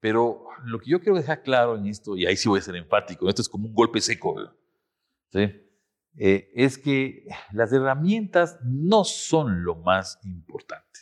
[0.00, 2.76] Pero lo que yo quiero dejar claro en esto, y ahí sí voy a ser
[2.76, 4.36] enfático, esto es como un golpe seco,
[5.32, 5.66] ¿sí?
[6.16, 11.00] Eh, es que las herramientas no son lo más importante.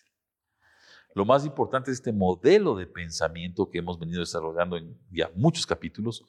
[1.14, 5.66] Lo más importante es este modelo de pensamiento que hemos venido desarrollando en ya muchos
[5.66, 6.24] capítulos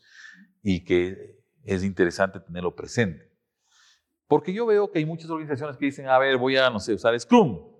[0.64, 3.30] y que es interesante tenerlo presente.
[4.28, 6.94] Porque yo veo que hay muchas organizaciones que dicen, a ver, voy a, no sé,
[6.94, 7.79] usar Scrum.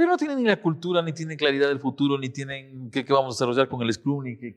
[0.00, 3.34] Pero no tienen ni la cultura, ni tienen claridad del futuro, ni tienen qué, vamos
[3.34, 4.56] a desarrollar con el Scrum, ni, qué,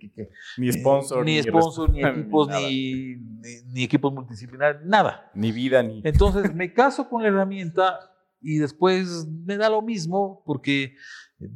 [0.55, 3.17] ni sponsor, ni, sponsor, ni equipos, ni,
[3.65, 5.29] ni, equipos multidisciplinarios, nada.
[5.35, 6.01] Ni vida, ni...
[6.05, 7.99] Entonces me caso con la herramienta
[8.39, 10.95] y después me da lo mismo porque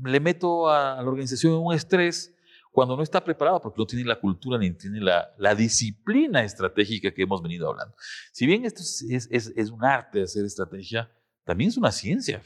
[0.03, 2.35] le meto a, la organización un estrés
[2.73, 7.13] cuando no está preparado porque no tiene la cultura ni tiene la, la disciplina estratégica
[7.13, 7.95] que hemos venido hablando.
[8.33, 11.09] Si bien esto es, es, es un arte de hacer estrategia,
[11.45, 12.43] también es una ciencia.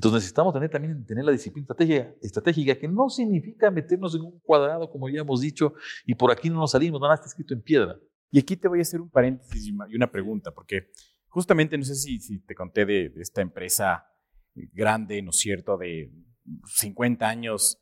[0.00, 4.40] Entonces necesitamos tener también tener la disciplina estratégica, estratégica, que no significa meternos en un
[4.40, 5.74] cuadrado, como ya hemos dicho,
[6.06, 7.98] y por aquí no nos salimos, nada está escrito en piedra.
[8.30, 10.88] Y aquí te voy a hacer un paréntesis y una pregunta, porque
[11.28, 14.06] justamente no sé si, si te conté de, esta empresa
[14.54, 16.10] grande, ¿no es cierto?, de
[16.64, 17.78] 50 años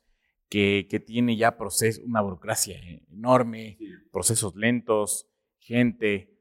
[0.49, 2.77] que, que tiene ya proceso, una burocracia
[3.13, 3.77] enorme,
[4.11, 5.25] procesos lentos,
[5.57, 6.37] gente.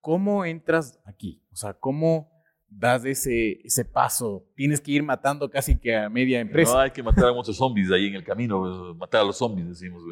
[0.00, 1.42] ¿Cómo entras aquí?
[1.50, 2.35] O sea, ¿cómo
[2.68, 4.46] das ese, ese paso.
[4.54, 6.72] Tienes que ir matando casi que a media empresa.
[6.72, 9.38] No, hay que matar a muchos zombies ahí en el camino, pues, matar a los
[9.38, 10.02] zombies, decimos.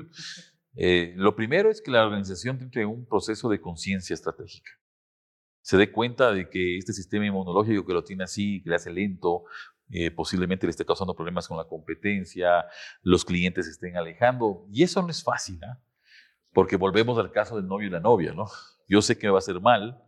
[0.76, 4.70] Eh, lo primero es que la organización tiene un proceso de conciencia estratégica.
[5.60, 8.92] Se dé cuenta de que este sistema inmunológico que lo tiene así, que le hace
[8.92, 9.44] lento,
[9.90, 12.66] eh, posiblemente le esté causando problemas con la competencia,
[13.02, 14.66] los clientes se estén alejando.
[14.70, 15.80] Y eso no es fácil, ¿ah?
[16.52, 18.32] porque volvemos al caso del novio y la novia.
[18.32, 18.46] ¿no?
[18.88, 20.02] Yo sé que me va a hacer mal,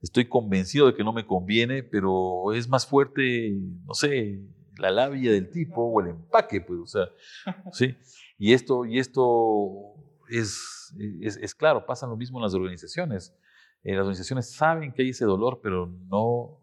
[0.00, 4.42] estoy convencido de que no me conviene, pero es más fuerte, no sé,
[4.78, 7.08] la labia del tipo o el empaque, pues, o sea,
[7.72, 7.96] sí.
[8.38, 9.94] Y esto, y esto
[10.28, 13.34] es, es, claro, pasa lo mismo en las organizaciones.
[13.82, 16.60] Eh, las organizaciones saben que hay ese dolor, pero no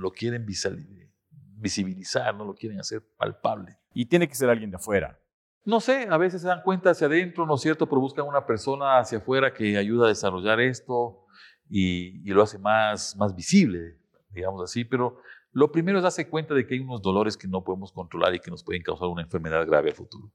[0.00, 0.44] lo quieren
[1.56, 3.78] visibilizar, no lo quieren hacer palpable.
[3.94, 5.18] Y tiene que ser alguien de afuera.
[5.64, 7.88] No sé, a veces se dan cuenta hacia adentro, ¿no es cierto?
[7.88, 11.26] Pero buscan una persona hacia afuera que ayuda a desarrollar esto
[11.70, 13.98] y, lo hace más, más visible,
[14.30, 15.18] digamos así, pero
[15.52, 18.40] lo primero es darse cuenta de que hay unos dolores que no podemos controlar y
[18.40, 20.30] que nos pueden causar una enfermedad grave al futuro.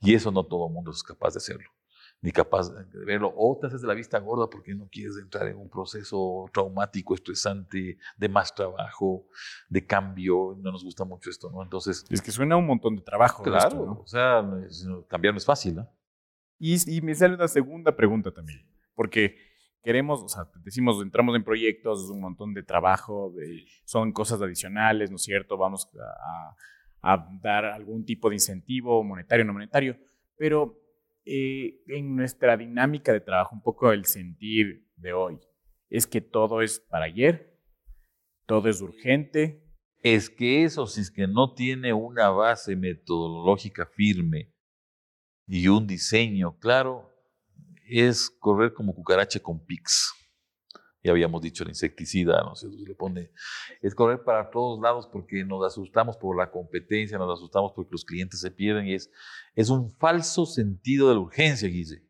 [0.00, 1.70] Y eso no todo el mundo es capaz de hacerlo,
[2.20, 3.32] ni capaz de verlo.
[3.36, 7.14] O te haces de la vista gorda porque no quieres entrar en un proceso traumático,
[7.14, 9.26] estresante, de más trabajo,
[9.68, 10.56] de cambio.
[10.60, 11.62] No nos gusta mucho esto, ¿no?
[11.62, 12.04] Entonces...
[12.10, 13.42] Es que suena un montón de trabajo.
[13.42, 14.48] Claro, o sea,
[15.08, 15.90] cambiar no es fácil, ¿no?
[16.58, 19.47] Y, y me sale una segunda pregunta también, porque
[19.82, 23.34] queremos, o sea, decimos, entramos en proyectos, es un montón de trabajo,
[23.84, 25.56] son cosas adicionales, ¿no es cierto?
[25.56, 25.88] Vamos
[27.02, 29.96] a, dar algún tipo de incentivo, monetario o no monetario,
[30.36, 30.76] pero
[31.24, 35.38] eh, en nuestra dinámica de trabajo, un poco el sentir de hoy,
[35.90, 37.58] es que todo es para ayer,
[38.46, 39.62] todo es urgente.
[40.02, 44.52] Es que eso, si es que no tiene una base metodológica firme
[45.46, 47.07] y un diseño claro,
[47.88, 50.14] es correr como cucaracha con pics.
[51.02, 53.30] Ya habíamos dicho el insecticida, no si le pone.
[53.80, 58.04] Es correr para todos lados porque nos asustamos por la competencia, nos asustamos porque los
[58.04, 59.10] clientes se pierden y es,
[59.54, 62.04] es un falso sentido de la urgencia, Guise.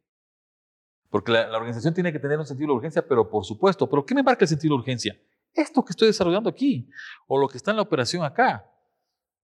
[1.10, 4.04] Porque la, la organización tiene que tener un sentido de urgencia, pero por supuesto, ¿pero
[4.04, 5.20] qué me marca el sentido de urgencia?
[5.52, 6.88] Esto que estoy desarrollando aquí
[7.26, 8.64] o lo que está en la operación acá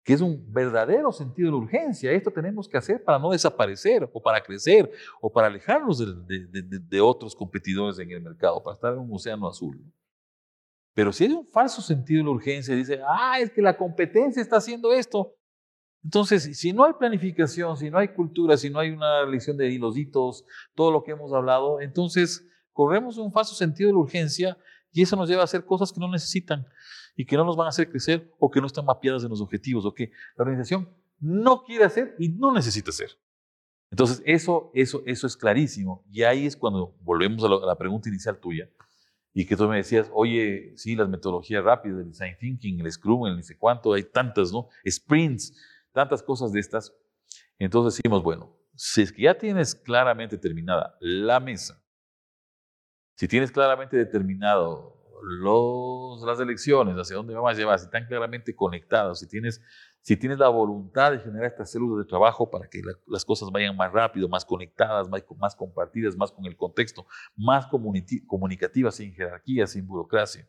[0.04, 2.12] que es un verdadero sentido de urgencia.
[2.12, 7.36] Esto tenemos que hacer para no desaparecer o para crecer o para alejarnos de, otros
[7.36, 9.80] competidores en el mercado, para estar en un océano azul.
[10.94, 14.58] Pero si hay un falso sentido de urgencia, dice, ah, es que la competencia está
[14.58, 15.36] haciendo esto.
[16.04, 19.70] Entonces, si no hay planificación, si no hay cultura, si no hay una lección de
[19.70, 24.58] hilositos, todo lo que hemos hablado, entonces corremos un falso sentido de urgencia
[24.92, 26.66] y eso nos lleva a hacer cosas que no necesitan
[27.16, 29.42] y que no nos van a hacer crecer o que no están mapeadas en los
[29.42, 33.12] objetivos o que la organización no quiere hacer y no necesita hacer.
[33.92, 36.04] Entonces, eso, eso, eso es clarísimo.
[36.10, 38.70] Y ahí es cuando volvemos a, la pregunta inicial tuya
[39.34, 43.28] y que tú me decías, oye, sí, las metodologías rápidas, el design thinking, el scrum,
[43.28, 44.68] el ni sé cuánto, hay tantas, ¿no?
[44.90, 45.54] Sprints,
[45.92, 46.94] tantas cosas de estas.
[47.60, 51.82] Entonces decimos, bueno, si es que ya tienes claramente terminada la mesa,
[53.16, 58.56] si tienes claramente determinado los, las elecciones, hacia dónde vamos a llevar, si están claramente
[58.56, 59.62] conectados, si tienes,
[60.02, 63.76] si tienes la voluntad de generar estas células de trabajo para que las cosas vayan
[63.76, 67.06] más rápido, más conectadas, más, más compartidas, más con el contexto,
[67.36, 67.68] más
[68.28, 70.48] comunicativas, sin jerarquía, sin burocracia.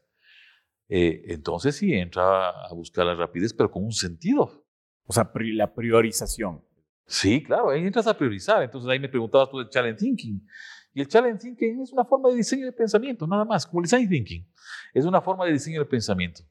[0.88, 4.66] Eh, entonces sí entra a buscar la rapidez, pero con un sentido.
[5.06, 6.62] O sea, la priorización.
[7.06, 8.62] Sí, claro, ahí entras a priorizar.
[8.62, 10.46] Entonces ahí me preguntabas tú del challenge thinking.
[10.94, 13.84] Y el challenge thinking es una forma de diseño de pensamiento, nada más, como el
[13.84, 14.46] design thinking.
[14.92, 16.42] Es una forma de diseño de pensamiento.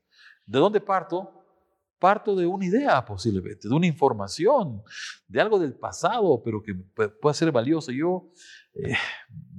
[0.46, 1.32] ¿De dónde parto?
[2.00, 4.82] Parto de una idea posiblemente, de una información,
[5.28, 6.74] de algo del pasado, pero que
[7.22, 7.92] pueda ser valioso.
[7.92, 8.32] Yo,
[8.74, 8.96] eh,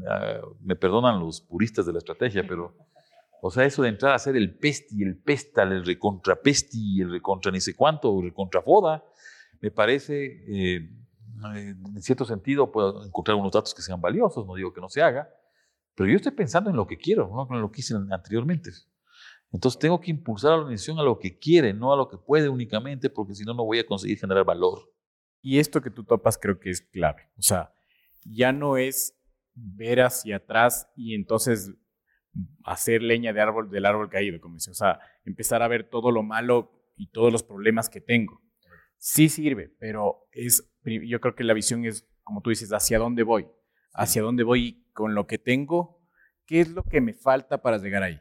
[0.08, 2.76] ah, me perdonan los puristas de la estrategia, pero,
[3.40, 7.12] o sea, eso de entrar a hacer el pesti, el pestal, el recontra pesti, el
[7.12, 9.04] recontra ni sé cuánto, el recontra foda,
[9.60, 10.90] me parece, eh,
[11.54, 15.02] en cierto sentido, puedo encontrar unos datos que sean valiosos, no digo que no se
[15.02, 15.28] haga,
[15.94, 18.70] pero yo estoy pensando en lo que quiero, no en lo que hice anteriormente.
[19.52, 22.16] Entonces tengo que impulsar a la organización a lo que quiere, no a lo que
[22.16, 24.90] puede únicamente, porque si no, no voy a conseguir generar valor.
[25.42, 27.28] Y esto que tú topas creo que es clave.
[27.36, 27.74] O sea,
[28.24, 29.18] ya no es
[29.54, 31.70] ver hacia atrás y entonces
[32.64, 34.70] hacer leña de árbol, del árbol caído, como dice.
[34.70, 38.40] O sea, empezar a ver todo lo malo y todos los problemas que tengo.
[39.04, 43.24] Sí sirve, pero es, yo creo que la visión es, como tú dices, hacia dónde
[43.24, 43.48] voy.
[43.92, 46.00] Hacia dónde voy con lo que tengo,
[46.46, 48.20] qué es lo que me falta para llegar ahí.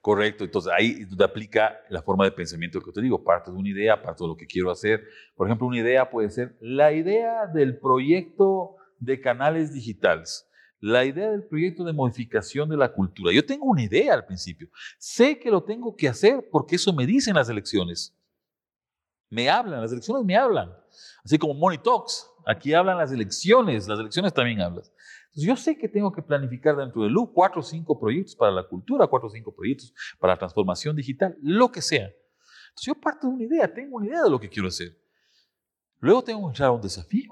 [0.00, 3.68] Correcto, entonces ahí donde aplica la forma de pensamiento que te digo, parte de una
[3.68, 5.04] idea, parte de lo que quiero hacer.
[5.34, 10.48] Por ejemplo, una idea puede ser la idea del proyecto de canales digitales,
[10.80, 13.34] la idea del proyecto de modificación de la cultura.
[13.34, 17.04] Yo tengo una idea al principio, sé que lo tengo que hacer porque eso me
[17.04, 18.15] dicen las elecciones.
[19.30, 20.72] Me hablan, las elecciones me hablan.
[21.24, 24.84] Así como Money Talks, aquí hablan las elecciones, las elecciones también hablan
[25.44, 28.66] yo sé que tengo que planificar dentro de LU cuatro o cinco proyectos para la
[28.66, 32.06] cultura, cuatro o cinco proyectos para la transformación digital, lo que sea.
[32.06, 34.96] Entonces yo parto de una idea, tengo una idea de lo que quiero hacer.
[36.00, 37.28] Luego tengo que entrar a un desafío.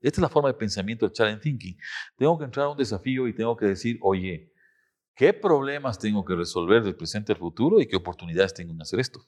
[0.00, 1.76] Esta es la forma de pensamiento del challenge thinking.
[2.16, 4.52] Tengo que entrar a un desafío y tengo que decir, oye,
[5.14, 9.00] ¿qué problemas tengo que resolver del presente al futuro y qué oportunidades tengo en hacer
[9.00, 9.20] esto?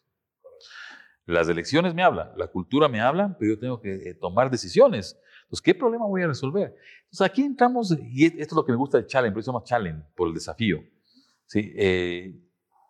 [1.26, 5.18] Las elecciones me hablan, la cultura me habla, pero yo tengo que eh, tomar decisiones
[5.52, 6.74] pues, ¿qué problema voy a resolver?
[7.02, 9.74] Entonces, aquí entramos, y esto es lo que me gusta del challenge, por eso se
[9.74, 10.78] llama por el desafío.
[11.44, 11.74] ¿sí?
[11.76, 12.40] Eh,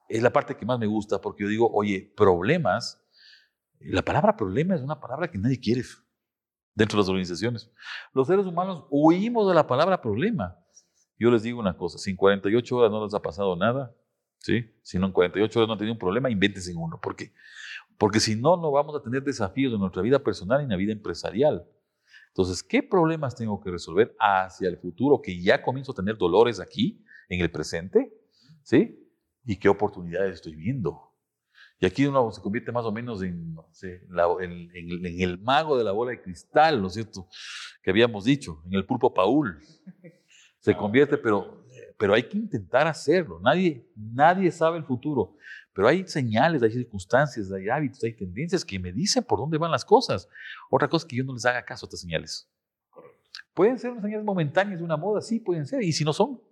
[0.09, 3.05] es la parte que más me gusta porque yo digo, oye, problemas,
[3.81, 5.83] la palabra problema es una palabra que nadie quiere
[6.77, 7.69] dentro de las organizaciones.
[8.15, 10.57] Los seres humanos huimos de la palabra problema.
[11.19, 13.93] Yo les digo una cosa, si en 48 horas no les ha pasado nada,
[14.43, 14.71] ¿sí?
[14.83, 17.01] si no en 48 horas no han tenido un problema, invéntense uno.
[17.01, 17.33] ¿Por qué?
[17.99, 20.77] Porque si no, no vamos a tener desafíos en nuestra vida personal y en la
[20.77, 21.67] vida empresarial.
[22.29, 26.61] Entonces, ¿qué problemas tengo que resolver hacia el futuro que ya comienzo a tener dolores
[26.61, 28.13] aquí, en el presente?
[28.63, 28.99] ¿Sí?
[29.45, 31.13] ¿Y qué oportunidades estoy viendo?
[31.79, 36.13] Y aquí uno se convierte más o menos en, en, el mago de la bola
[36.13, 37.29] de cristal, ¿no es cierto?
[37.83, 39.61] Que habíamos dicho, en el pulpo Paul.
[40.61, 41.62] Se convierte, pero,
[42.03, 43.39] pero hay que intentar hacerlo.
[43.39, 45.37] Nadie, nadie sabe el futuro.
[45.73, 49.71] Pero hay señales, hay circunstancias, hay hábitos, hay tendencias que me dicen por dónde van
[49.71, 50.29] las cosas.
[50.69, 52.51] Otra cosa es que yo no les haga caso a estas señales.
[53.55, 55.85] Pueden ser unas señales momentáneas de una moda, sí, pueden ser.
[55.85, 56.43] ¿Y si no son?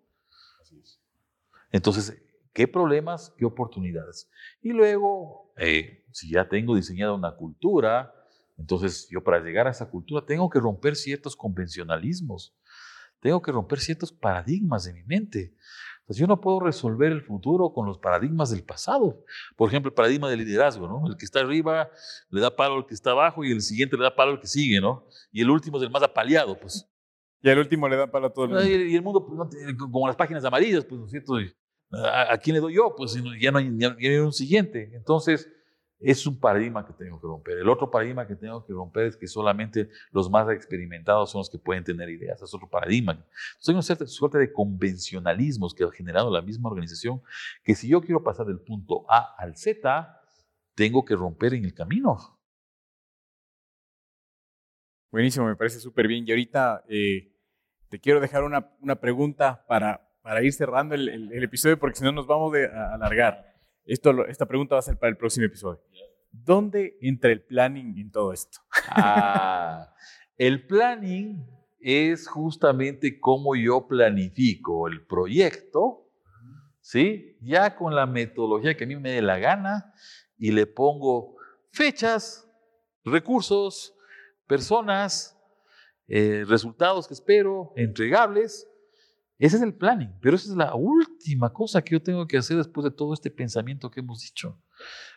[1.72, 2.16] Entonces,
[2.52, 4.30] ¿qué problemas, qué oportunidades?
[4.62, 8.14] Y luego, eh, si ya tengo diseñada una cultura,
[8.56, 12.54] entonces yo para llegar a esa cultura tengo que romper ciertos convencionalismos,
[13.20, 15.54] tengo que romper ciertos paradigmas de mi mente.
[16.06, 19.24] Pues yo no puedo resolver el futuro con los paradigmas del pasado.
[19.56, 21.06] Por ejemplo, el paradigma del liderazgo, ¿no?
[21.06, 21.88] El que está arriba
[22.30, 24.48] le da palo al que está abajo y el siguiente le da palo al que
[24.48, 25.06] sigue, ¿no?
[25.30, 26.90] Y el último es el más apaleado, pues.
[27.42, 28.66] Y el último le da palo a todo el mundo.
[28.66, 31.34] Y el mundo, pues, como las páginas amarillas, pues, ¿no es cierto?
[31.92, 32.94] ¿A, quién le doy yo?
[32.96, 34.90] Pues ya no hay, ya no hay un siguiente.
[34.94, 35.48] Entonces,
[36.00, 37.58] es un paradigma que tengo que romper.
[37.58, 41.50] El otro paradigma que tengo que romper es que solamente los más experimentados son los
[41.50, 42.40] que pueden tener ideas.
[42.40, 43.12] Es otro paradigma.
[43.12, 47.20] Entonces hay una cierta suerte de convencionalismos que ha generado la misma organización
[47.62, 50.20] que si yo quiero pasar del punto A al Z,
[50.74, 52.40] tengo que romper en el camino.
[55.12, 56.26] Buenísimo, me parece súper bien.
[56.26, 57.30] Y ahorita eh,
[57.90, 62.04] te quiero dejar una, una pregunta para, para, ir cerrando el, el, episodio porque si
[62.04, 63.49] no nos vamos a alargar.
[63.84, 65.80] Esto, esta pregunta va a ser para el próximo episodio.
[66.30, 68.60] ¿Dónde entra el planning en todo esto?
[68.88, 69.94] Ah,
[70.36, 71.46] el planning
[71.80, 76.08] es justamente cómo yo planifico el proyecto,
[76.80, 77.36] ¿sí?
[77.40, 79.92] Ya con la metodología que a mí me dé la gana
[80.36, 81.36] y le pongo
[81.72, 82.48] fechas,
[83.04, 83.94] recursos,
[84.46, 85.36] personas,
[86.06, 88.69] eh, resultados que espero, entregables,
[89.40, 92.58] ese es el planning, pero esa es la última cosa que yo tengo que hacer
[92.58, 94.60] después de todo este pensamiento que hemos dicho.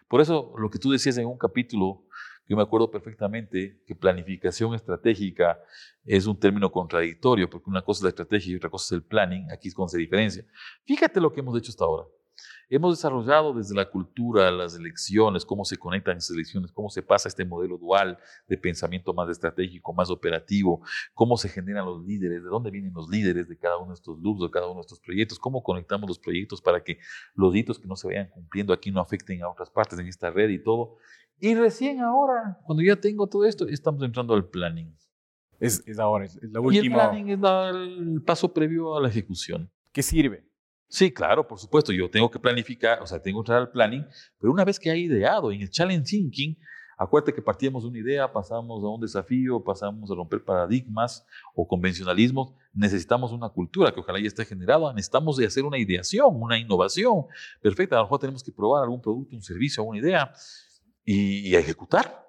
[0.07, 2.05] Por eso lo que tú decías en un capítulo,
[2.47, 5.59] yo me acuerdo perfectamente que planificación estratégica
[6.05, 9.03] es un término contradictorio, porque una cosa es la estrategia y otra cosa es el
[9.03, 10.45] planning, aquí es cuando se diferencia.
[10.85, 12.05] Fíjate lo que hemos hecho hasta ahora.
[12.69, 17.27] Hemos desarrollado desde la cultura, las elecciones, cómo se conectan esas elecciones, cómo se pasa
[17.27, 20.81] este modelo dual de pensamiento más estratégico, más operativo,
[21.13, 24.19] cómo se generan los líderes, de dónde vienen los líderes de cada uno de estos
[24.19, 26.97] loops, de cada uno de estos proyectos, cómo conectamos los proyectos para que
[27.35, 30.31] los hitos que no se vayan cumpliendo aquí no afecten a otras partes en esta
[30.31, 30.97] red y todo.
[31.39, 34.95] Y recién ahora, cuando ya tengo todo esto, estamos entrando al planning.
[35.59, 36.83] Es, es ahora, es, la última.
[36.83, 37.39] Y el planning es
[37.75, 39.69] el paso previo a la ejecución.
[39.91, 40.45] ¿Qué sirve?
[40.93, 41.91] Sí, claro, por supuesto.
[41.91, 44.05] Yo tengo que planificar, o sea, tengo que entrar al planning,
[44.39, 46.55] pero una vez que hay ideado en el challenge thinking,
[46.95, 51.25] acuérdate que partíamos de una idea, pasamos a un desafío, pasamos a romper paradigmas
[51.55, 52.53] o convencionalismos.
[52.75, 54.93] Necesitamos una cultura que ojalá ya esté generada.
[54.93, 57.25] Necesitamos de hacer una ideación, una innovación
[57.59, 57.95] perfecta.
[57.95, 60.31] A lo mejor tenemos que probar algún producto, un servicio, alguna idea
[61.03, 62.23] y, y ejecutar.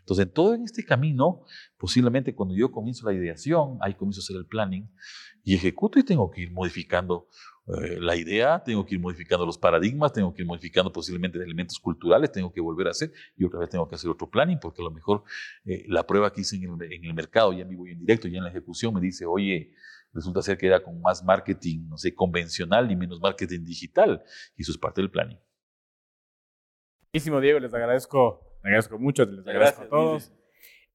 [0.00, 1.46] Entonces, en todo en este camino,
[1.78, 4.86] posiblemente cuando yo comienzo la ideación, ahí comienzo a hacer el planning
[5.42, 7.28] y ejecuto y tengo que ir modificando
[7.68, 11.80] eh, la idea, tengo que ir modificando los paradigmas, tengo que ir modificando posiblemente elementos
[11.80, 14.82] culturales, tengo que volver a hacer y otra vez tengo que hacer otro planning porque
[14.82, 15.24] a lo mejor
[15.64, 18.38] eh, la prueba que hice en el, mercado, ya en vivo y en directo, ya
[18.38, 19.72] en la ejecución, me dice, oye,
[20.12, 24.22] resulta ser que era con más marketing, no sé, convencional y menos marketing digital
[24.56, 25.38] y eso es parte del planning.
[27.12, 30.32] Buenísimo, Diego, les agradezco, les agradezco mucho, les agradezco a todos.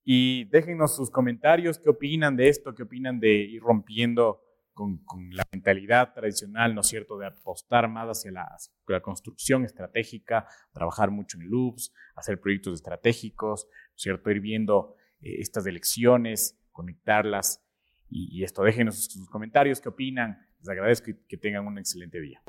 [0.06, 4.42] Y déjenos sus comentarios, qué opinan de esto, qué opinan de ir rompiendo
[4.74, 5.02] con,
[5.32, 11.38] la mentalidad tradicional, ¿no es cierto?, de apostar más hacia la, construcción estratégica, trabajar mucho
[11.40, 17.64] en loops, hacer proyectos estratégicos, ¿no es cierto?, ir viendo eh, estas elecciones, conectarlas
[18.10, 18.64] y, esto.
[18.64, 20.46] Déjenos sus comentarios, qué opinan.
[20.60, 22.42] Les agradezco y que tengan un excelente día.